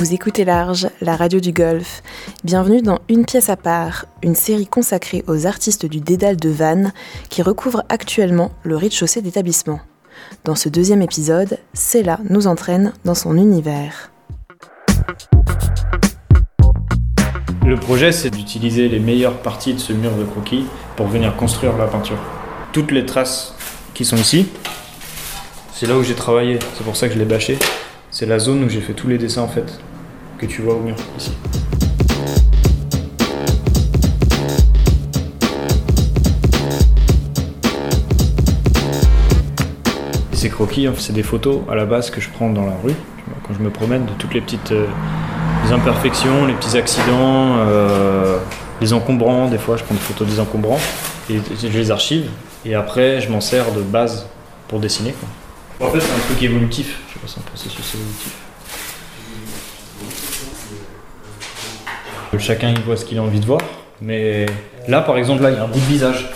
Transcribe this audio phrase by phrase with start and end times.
[0.00, 2.02] Vous écoutez Large, la radio du Golfe.
[2.42, 6.94] Bienvenue dans Une pièce à part, une série consacrée aux artistes du Dédale de Vannes
[7.28, 9.78] qui recouvre actuellement le rez-de-chaussée d'établissement.
[10.44, 14.10] Dans ce deuxième épisode, Cella nous entraîne dans son univers.
[17.66, 20.64] Le projet, c'est d'utiliser les meilleures parties de ce mur de croquis
[20.96, 22.18] pour venir construire la peinture.
[22.72, 23.54] Toutes les traces
[23.92, 24.48] qui sont ici,
[25.74, 27.58] c'est là où j'ai travaillé, c'est pour ça que je l'ai bâché.
[28.10, 29.78] C'est la zone où j'ai fait tous les dessins en fait,
[30.40, 31.32] que tu vois au mur, ici.
[40.32, 42.94] ces croquis, hein, c'est des photos à la base que je prends dans la rue,
[43.46, 44.86] quand je me promène, de toutes les petites euh,
[45.70, 48.38] imperfections, les petits accidents, euh,
[48.80, 49.48] les encombrants.
[49.48, 50.80] Des fois, je prends des photos des encombrants
[51.28, 52.30] et je les archive.
[52.64, 54.26] Et après, je m'en sers de base
[54.68, 55.12] pour dessiner.
[55.12, 55.88] Quoi.
[55.88, 57.00] En fait, c'est un truc évolutif.
[57.08, 58.49] Je sais pas si c'est un processus évolutif.
[62.38, 63.60] Chacun il voit ce qu'il a envie de voir.
[64.00, 64.46] Mais
[64.88, 66.30] là, par exemple, là, il y a un bout de visage.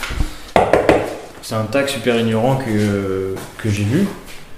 [1.40, 4.06] C'est un tag super ignorant que, que j'ai vu.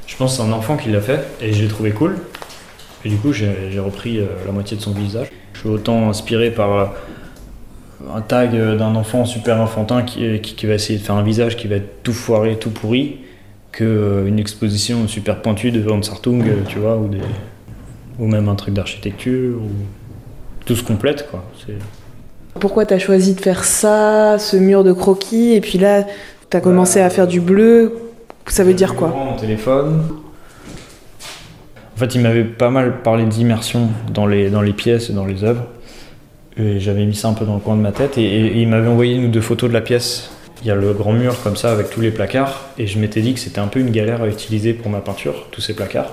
[0.07, 2.17] Je pense que c'est un enfant qui l'a fait et je l'ai trouvé cool.
[3.05, 5.31] Et du coup, j'ai repris euh, la moitié de son visage.
[5.53, 6.87] Je suis autant inspiré par euh,
[8.15, 11.67] un tag d'un enfant super enfantin qui, qui, va essayer de faire un visage qui
[11.67, 13.19] va être tout foiré, tout pourri,
[13.73, 17.11] qu'une euh, exposition super pointue de Van Sartung, tu vois, ou,
[18.19, 19.61] ou même un truc d'architecture,
[20.67, 21.43] tout se complète, quoi.
[22.61, 26.05] Pourquoi tu as choisi de faire ça, ce mur de croquis, et puis là,
[26.51, 27.97] tu as commencé à faire du bleu
[28.47, 30.03] Ça veut dire quoi Mon téléphone.
[31.95, 35.25] En fait, il m'avait pas mal parlé d'immersion dans les, dans les pièces et dans
[35.25, 35.65] les œuvres.
[36.59, 38.19] Et j'avais mis ça un peu dans le coin de ma tête.
[38.19, 40.31] Et, il m'avait envoyé une ou deux photos de la pièce.
[40.63, 42.67] Il y a le grand mur comme ça avec tous les placards.
[42.79, 45.47] Et je m'étais dit que c'était un peu une galère à utiliser pour ma peinture,
[45.51, 46.13] tous ces placards.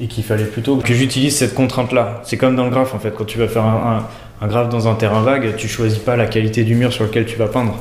[0.00, 2.22] Et qu'il fallait plutôt que j'utilise cette contrainte-là.
[2.24, 3.14] C'est comme dans le graphe en fait.
[3.14, 4.06] Quand tu vas faire un,
[4.46, 7.36] graphe dans un terrain vague, tu choisis pas la qualité du mur sur lequel tu
[7.36, 7.76] vas peindre.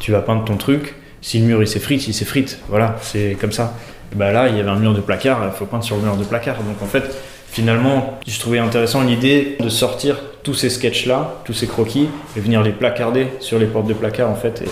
[0.00, 2.58] Tu vas peindre ton truc si le mur il s'effrite, il s'effrite.
[2.68, 3.74] Voilà, c'est comme ça.
[4.16, 6.16] bah là, il y avait un mur de placard, il faut peindre sur le mur
[6.16, 6.56] de placard.
[6.56, 7.14] Donc en fait,
[7.48, 12.62] finalement, je trouvais intéressant l'idée de sortir tous ces sketchs-là, tous ces croquis, et venir
[12.62, 14.64] les placarder sur les portes de placard en fait.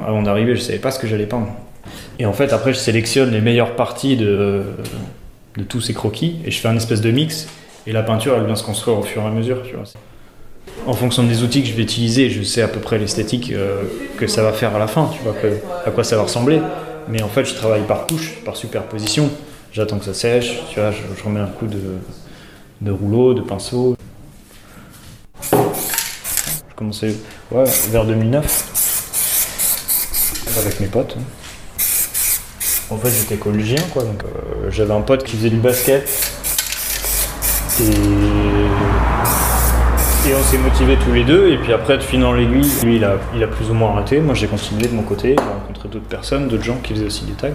[0.00, 1.48] Avant d'arriver, je savais pas ce que j'allais peindre.
[2.18, 4.62] Et en fait, après, je sélectionne les meilleures parties de,
[5.56, 7.46] de tous ces croquis, et je fais un espèce de mix,
[7.86, 9.84] et la peinture, elle vient se construire au fur et à mesure, tu vois
[10.86, 13.82] en fonction des outils que je vais utiliser, je sais à peu près l'esthétique euh,
[14.18, 15.34] que ça va faire à la fin, tu vois,
[15.86, 16.60] à quoi ça va ressembler.
[17.08, 19.30] Mais en fait, je travaille par couche, par superposition.
[19.72, 21.80] J'attends que ça sèche, tu vois, je, remets un coup de,
[22.80, 23.96] de rouleau, de pinceau.
[25.52, 25.56] Je
[26.76, 27.14] commençais
[27.50, 28.70] vers 2009
[30.58, 31.16] avec mes potes.
[32.90, 34.02] En fait, j'étais collégien, quoi.
[34.02, 36.06] Donc, euh, j'avais un pote qui faisait du basket.
[40.26, 42.96] Et on s'est motivés tous les deux, et puis après, de fil en l'aiguille, lui,
[42.96, 44.20] il a, plus ou moins arrêté.
[44.20, 47.24] Moi, j'ai continué de mon côté, j'ai rencontré d'autres personnes, d'autres gens qui faisaient aussi
[47.24, 47.50] des tags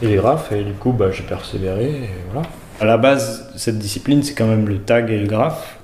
[0.00, 2.48] et des graphes, et du coup, bah, j'ai persévéré, et voilà.
[2.80, 5.78] À la base, cette discipline, c'est quand même le tag et le graphe.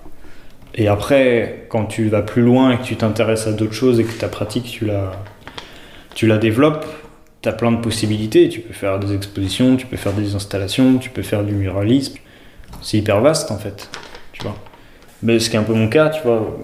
[0.75, 4.05] Et après, quand tu vas plus loin et que tu t'intéresses à d'autres choses et
[4.05, 5.13] que ta pratique, tu la,
[6.15, 6.87] tu la développes,
[7.53, 8.49] plein de possibilités.
[8.49, 12.17] Tu peux faire des expositions, tu peux faire des installations, tu peux faire du muralisme.
[12.83, 13.91] C'est hyper vaste en fait,
[14.33, 14.57] tu vois.
[15.23, 16.59] Mais ce qui est un peu mon cas, tu vois,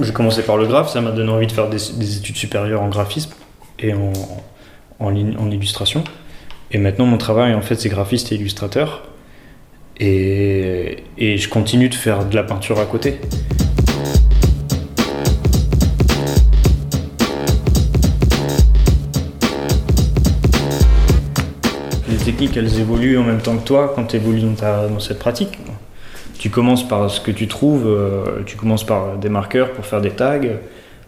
[0.00, 2.88] j'ai commencé par le graphe, ça m'a donné envie de faire des, études supérieures en
[2.88, 3.32] graphisme
[3.78, 4.12] et en,
[4.98, 6.04] en, en, illustration.
[6.70, 9.04] Et maintenant, mon travail, en fait, c'est graphiste et illustrateur.
[10.00, 13.18] Et, et je continue de faire de la peinture à côté.
[22.30, 25.58] Techniques, elles évoluent en même temps que toi quand tu évolues dans, cette pratique
[26.38, 30.00] tu commences par ce que tu trouves, euh, tu commences par des marqueurs pour faire
[30.00, 30.40] des tags,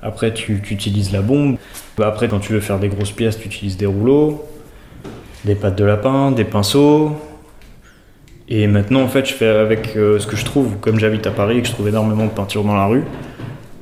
[0.02, 1.56] après tu, utilises la bombe,
[2.02, 4.44] après quand tu veux faire des grosses pièces, tu utilises des rouleaux,
[5.44, 7.16] des pattes de lapin, des pinceaux.
[8.48, 11.30] Et maintenant en fait je fais avec euh, ce que je trouve, comme j'habite à
[11.30, 13.04] Paris et que je trouve énormément de peinture dans la rue,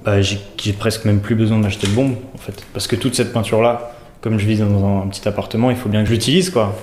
[0.04, 2.66] bah, j'ai presque même plus besoin d'acheter de bombe en fait.
[2.74, 5.88] Parce que toute cette peinture là, comme je vis dans un petit appartement, il faut
[5.88, 6.76] bien que je l'utilise quoi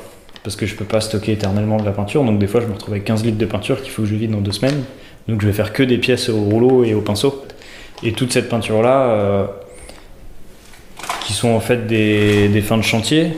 [0.45, 2.24] parce que je peux pas stocker éternellement de la peinture.
[2.24, 4.13] Donc des fois, je me retrouve avec 15 litres de peinture qu'il faut que je
[4.13, 4.83] vide dans deux semaines.
[5.27, 7.44] Donc je vais faire que des pièces au rouleau et au pinceau.
[8.03, 9.45] Et toute cette peinture-là, euh,
[11.21, 13.31] qui sont en fait des, fins de chantier,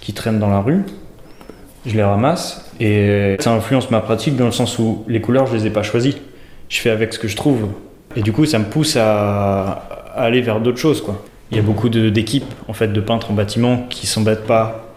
[0.00, 0.84] qui traînent dans la rue,
[1.84, 2.70] je les ramasse.
[2.78, 5.82] Et ça influence ma pratique dans le sens où les couleurs, je les ai pas
[5.82, 6.18] choisies.
[6.68, 7.66] Je fais avec ce que je trouve.
[8.14, 11.02] Et du coup, ça me pousse à, aller vers d'autres choses.
[11.02, 11.20] Quoi.
[11.50, 14.87] Il y a beaucoup d'équipes en fait, de peintres en bâtiment qui s'embêtent pas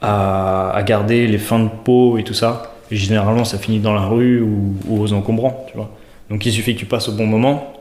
[0.00, 2.74] à, garder les fins de peau et tout ça.
[2.90, 5.90] Et généralement, ça finit dans la rue ou, aux encombrants, tu vois.
[6.30, 7.72] Donc il suffit que tu passes au bon moment,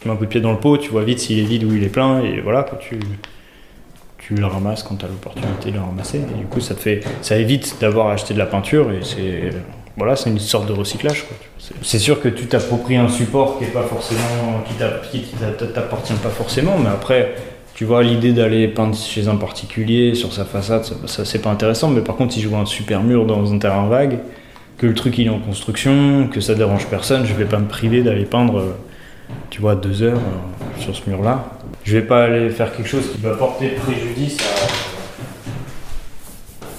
[0.00, 1.64] tu mets un coup de pied dans le pot, tu vois vite s'il est vide
[1.64, 2.98] ou il est plein, et voilà, quoi, tu,
[4.18, 6.18] tu le ramasses quand tu as l'opportunité de le ramasser.
[6.18, 9.50] Et du coup, ça, te fait, ça évite d'avoir acheté de la peinture, et c'est
[9.98, 11.24] voilà, c'est une sorte de recyclage.
[11.82, 14.74] C'est sûr que tu t'appropries un support qui est pas forcément, qui
[15.74, 17.34] t'appartient pas forcément, mais après,
[17.78, 21.88] tu vois, l'idée d'aller peindre chez un particulier sur sa façade, ça, c'est pas intéressant.
[21.88, 24.18] Mais par contre, si je vois un super mur dans un terrain vague,
[24.78, 27.68] que le truc il est en construction, que ça dérange personne, je vais pas me
[27.68, 28.64] priver d'aller peindre,
[29.50, 31.52] tu vois, deux heures euh, sur ce mur-là.
[31.84, 34.38] Je vais pas aller faire quelque chose qui va porter préjudice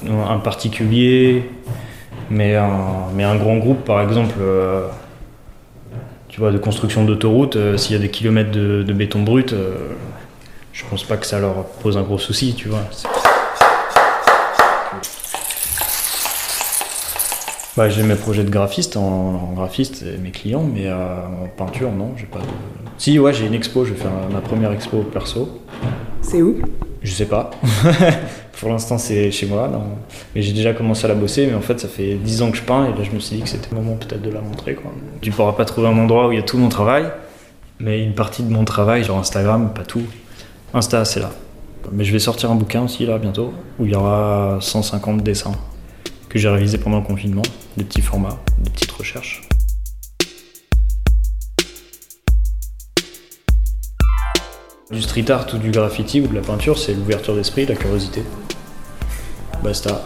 [0.06, 1.46] à un particulier,
[2.30, 4.90] mais un, grand groupe, par exemple, euh,
[6.28, 9.75] tu vois, de construction d'autoroute, euh, s'il y a des kilomètres de, béton brut, euh,
[10.74, 12.83] je pense pas que ça leur pose un gros souci, tu vois.
[17.77, 22.25] Bah, j'ai mes projets de graphiste en, graphiste mes clients, mais en peinture, non, j'ai
[22.25, 22.45] pas de.
[22.98, 25.62] Si, ouais, j'ai une expo, je vais faire ma première expo perso.
[26.21, 26.62] C'est où?
[27.01, 27.51] Je sais pas.
[28.60, 29.72] Pour l'instant, c'est chez moi.
[30.36, 32.57] Mais j'ai déjà commencé à la bosser, mais en fait, ça fait 10 ans que
[32.57, 34.42] je peins, et là, je me suis dit que c'était le moment peut-être de la
[34.42, 34.75] montrer.
[34.75, 34.92] Quoi.
[35.22, 37.06] Tu pourras pas trouver un endroit où il y a tout mon travail,
[37.80, 40.04] mais une partie de mon travail, genre Instagram, pas tout.
[40.74, 41.31] Insta, c'est là.
[41.92, 45.56] Mais je vais sortir un bouquin aussi, là, bientôt, où il y aura 150 dessins
[46.30, 47.42] que j'ai réalisés pendant le confinement,
[47.75, 49.50] des petits formats, des petites recherches.
[54.92, 58.24] Du street art ou du graffiti ou de la peinture, c'est l'ouverture d'esprit, la curiosité.
[59.63, 60.04] Basta.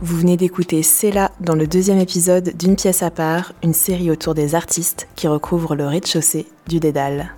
[0.00, 4.12] Vous venez d'écouter C'est là dans le deuxième épisode d'une pièce à part, une série
[4.12, 7.32] autour des artistes qui recouvrent le rez-de-chaussée du Dédale.